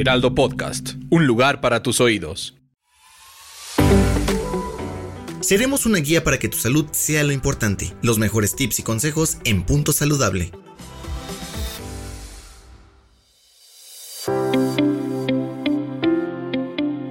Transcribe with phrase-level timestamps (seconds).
[0.00, 2.56] Heraldo Podcast, un lugar para tus oídos.
[5.40, 7.92] Seremos una guía para que tu salud sea lo importante.
[8.00, 10.52] Los mejores tips y consejos en Punto Saludable.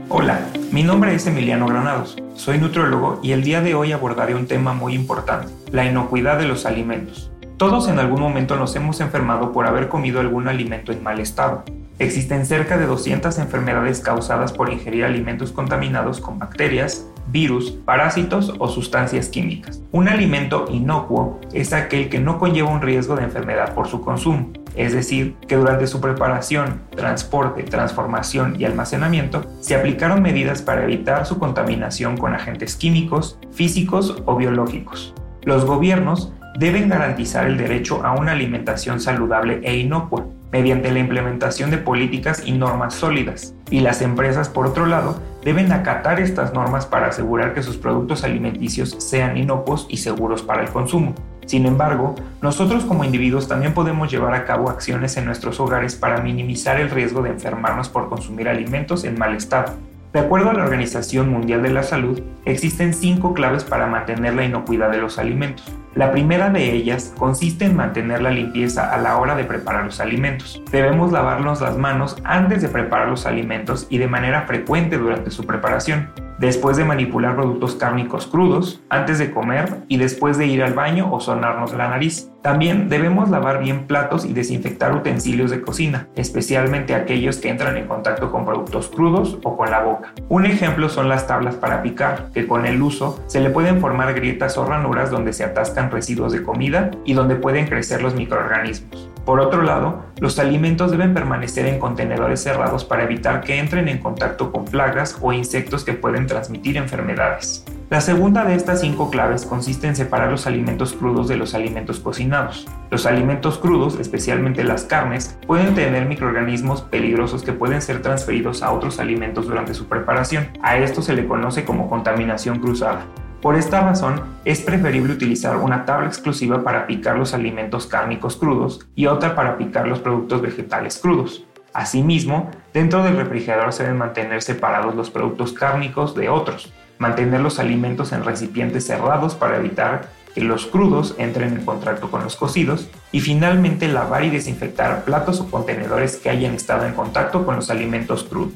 [0.07, 2.15] Hola, mi nombre es Emiliano Granados.
[2.37, 6.47] Soy nutriólogo y el día de hoy abordaré un tema muy importante, la inocuidad de
[6.47, 7.31] los alimentos.
[7.57, 11.65] Todos en algún momento nos hemos enfermado por haber comido algún alimento en mal estado.
[11.99, 18.67] Existen cerca de 200 enfermedades causadas por ingerir alimentos contaminados con bacterias, virus, parásitos o
[18.67, 19.81] sustancias químicas.
[19.91, 24.51] Un alimento inocuo es aquel que no conlleva un riesgo de enfermedad por su consumo,
[24.75, 31.25] es decir, que durante su preparación, transporte, transformación y almacenamiento se aplicaron medidas para evitar
[31.25, 35.15] su contaminación con agentes químicos, físicos o biológicos.
[35.43, 41.71] Los gobiernos deben garantizar el derecho a una alimentación saludable e inocua, mediante la implementación
[41.71, 46.85] de políticas y normas sólidas, y las empresas, por otro lado, deben acatar estas normas
[46.85, 51.13] para asegurar que sus productos alimenticios sean inocuos y seguros para el consumo.
[51.45, 56.21] Sin embargo, nosotros como individuos también podemos llevar a cabo acciones en nuestros hogares para
[56.21, 59.73] minimizar el riesgo de enfermarnos por consumir alimentos en mal estado.
[60.13, 64.45] De acuerdo a la Organización Mundial de la Salud, existen cinco claves para mantener la
[64.45, 65.71] inocuidad de los alimentos.
[65.95, 69.99] La primera de ellas consiste en mantener la limpieza a la hora de preparar los
[69.99, 70.61] alimentos.
[70.71, 75.45] Debemos lavarnos las manos antes de preparar los alimentos y de manera frecuente durante su
[75.45, 80.73] preparación después de manipular productos cárnicos crudos, antes de comer y después de ir al
[80.73, 82.31] baño o sonarnos la nariz.
[82.41, 87.87] También debemos lavar bien platos y desinfectar utensilios de cocina, especialmente aquellos que entran en
[87.87, 90.13] contacto con productos crudos o con la boca.
[90.29, 94.13] Un ejemplo son las tablas para picar, que con el uso se le pueden formar
[94.13, 99.06] grietas o ranuras donde se atascan residuos de comida y donde pueden crecer los microorganismos.
[99.27, 103.97] Por otro lado, los alimentos deben permanecer en contenedores cerrados para evitar que entren en
[103.97, 107.65] contacto con plagas o insectos que pueden transmitir enfermedades.
[107.89, 111.99] La segunda de estas cinco claves consiste en separar los alimentos crudos de los alimentos
[111.99, 112.69] cocinados.
[112.89, 118.71] Los alimentos crudos, especialmente las carnes, pueden tener microorganismos peligrosos que pueden ser transferidos a
[118.71, 120.47] otros alimentos durante su preparación.
[120.63, 123.05] A esto se le conoce como contaminación cruzada.
[123.41, 128.87] Por esta razón, es preferible utilizar una tabla exclusiva para picar los alimentos cárnicos crudos
[128.95, 131.43] y otra para picar los productos vegetales crudos.
[131.71, 137.59] Asimismo, dentro del refrigerador se deben mantener separados los productos cárnicos de otros, mantener los
[137.59, 142.89] alimentos en recipientes cerrados para evitar que los crudos entren en contacto con los cocidos
[143.11, 147.69] y finalmente lavar y desinfectar platos o contenedores que hayan estado en contacto con los
[147.69, 148.55] alimentos crudos.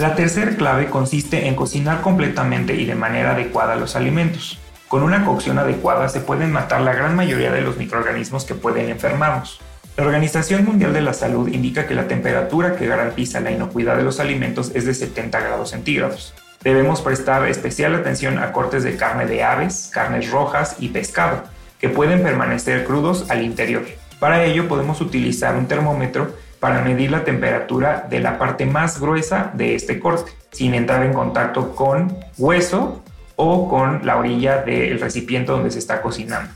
[0.00, 4.58] La tercera clave consiste en cocinar completamente y de manera adecuada los alimentos.
[4.88, 8.88] Con una cocción adecuada se pueden matar la gran mayoría de los microorganismos que pueden
[8.88, 9.60] enfermarnos.
[9.98, 14.02] La Organización Mundial de la Salud indica que la temperatura que garantiza la inocuidad de
[14.02, 16.32] los alimentos es de 70 grados centígrados.
[16.64, 21.44] Debemos prestar especial atención a cortes de carne de aves, carnes rojas y pescado,
[21.78, 23.82] que pueden permanecer crudos al interior.
[24.18, 29.50] Para ello podemos utilizar un termómetro para medir la temperatura de la parte más gruesa
[29.54, 33.02] de este corte, sin entrar en contacto con hueso
[33.36, 36.52] o con la orilla del recipiente donde se está cocinando.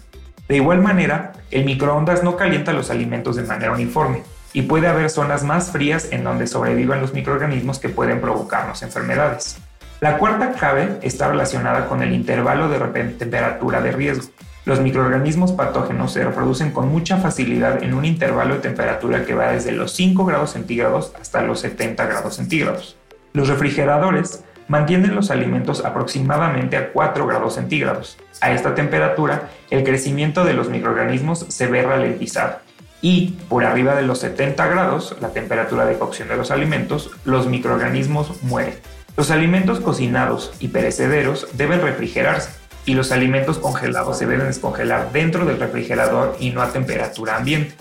[0.47, 4.23] De igual manera, el microondas no calienta los alimentos de manera uniforme
[4.53, 9.57] y puede haber zonas más frías en donde sobrevivan los microorganismos que pueden provocarnos enfermedades.
[10.01, 12.79] La cuarta clave está relacionada con el intervalo de
[13.13, 14.27] temperatura de riesgo.
[14.65, 19.53] Los microorganismos patógenos se reproducen con mucha facilidad en un intervalo de temperatura que va
[19.53, 22.97] desde los 5 grados centígrados hasta los 70 grados centígrados.
[23.35, 28.17] Los refrigeradores mantienen los alimentos aproximadamente a 4 grados centígrados.
[28.41, 32.57] A esta temperatura, el crecimiento de los microorganismos se ve ralentizado.
[33.03, 37.47] Y por arriba de los 70 grados, la temperatura de cocción de los alimentos, los
[37.49, 38.77] microorganismos mueren.
[39.15, 45.47] Los alimentos cocinados y perecederos deben refrigerarse y los alimentos congelados se deben descongelar dentro
[45.47, 47.75] del refrigerador y no a temperatura ambiente.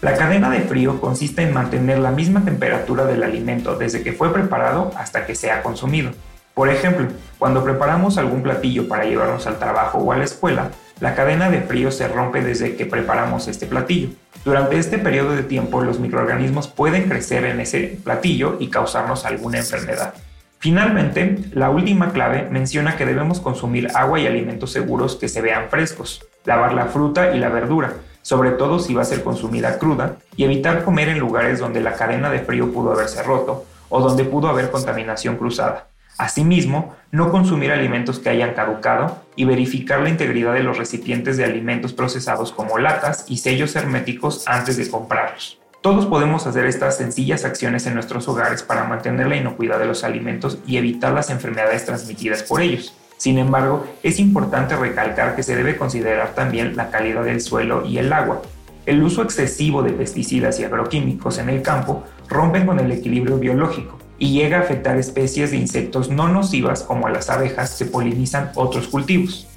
[0.00, 4.32] La cadena de frío consiste en mantener la misma temperatura del alimento desde que fue
[4.32, 6.12] preparado hasta que sea consumido.
[6.54, 7.06] Por ejemplo,
[7.38, 10.70] cuando preparamos algún platillo para llevarnos al trabajo o a la escuela,
[11.00, 14.10] La cadena de frío se rompe desde que preparamos este platillo.
[14.44, 19.58] Durante este periodo de tiempo los microorganismos pueden crecer en ese platillo y causarnos alguna
[19.58, 20.12] enfermedad.
[20.60, 25.70] Finalmente, la última clave menciona que debemos consumir agua y alimentos seguros que se vean
[25.70, 30.16] frescos, lavar la fruta y la verdura, sobre todo si va a ser consumida cruda,
[30.36, 34.24] y evitar comer en lugares donde la cadena de frío pudo haberse roto o donde
[34.24, 35.86] pudo haber contaminación cruzada.
[36.18, 41.44] Asimismo, no consumir alimentos que hayan caducado y verificar la integridad de los recipientes de
[41.46, 45.59] alimentos procesados como latas y sellos herméticos antes de comprarlos.
[45.80, 50.04] Todos podemos hacer estas sencillas acciones en nuestros hogares para mantener la inocuidad de los
[50.04, 52.92] alimentos y evitar las enfermedades transmitidas por ellos.
[53.16, 57.96] Sin embargo, es importante recalcar que se debe considerar también la calidad del suelo y
[57.96, 58.42] el agua.
[58.84, 63.98] El uso excesivo de pesticidas y agroquímicos en el campo rompen con el equilibrio biológico
[64.18, 68.86] y llega a afectar especies de insectos no nocivas como las abejas que polinizan otros
[68.86, 69.48] cultivos.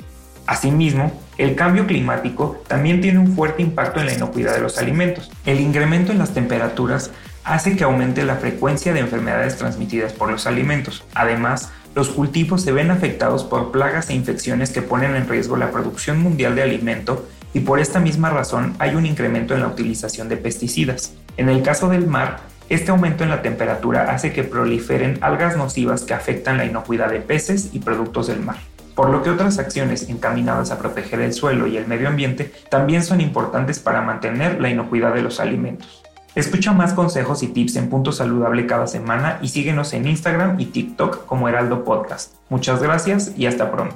[0.46, 5.32] Asimismo, el cambio climático también tiene un fuerte impacto en la inocuidad de los alimentos.
[5.46, 7.12] El incremento en las temperaturas
[7.44, 11.04] hace que aumente la frecuencia de enfermedades transmitidas por los alimentos.
[11.16, 15.72] Además, los cultivos se ven afectados por plagas e infecciones que ponen en riesgo la
[15.72, 20.30] producción mundial de alimento y por esta misma razón hay un incremento en la utilización
[20.30, 21.14] de pesticidas.
[21.38, 22.40] En el caso del mar,
[22.70, 27.20] este aumento en la temperatura hace que proliferen algas nocivas que afectan la inocuidad de
[27.20, 28.58] peces y productos del mar
[28.95, 33.04] por lo que otras acciones encaminadas a proteger el suelo y el medio ambiente también
[33.04, 36.04] son importantes para mantener la inocuidad de los alimentos.
[36.36, 40.66] Escucha más consejos y tips en Punto Saludable cada semana y síguenos en Instagram y
[40.66, 42.34] TikTok como Heraldo Podcast.
[42.50, 43.95] Muchas gracias y hasta pronto.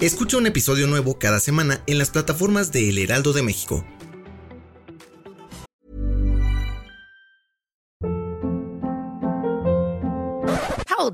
[0.00, 3.84] Escucha un episodio nuevo cada semana en las plataformas de El Heraldo de México,